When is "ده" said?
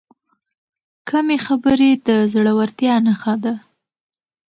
3.43-3.53